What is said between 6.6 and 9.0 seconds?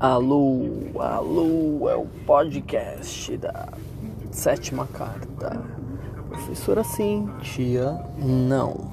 sim, tia não.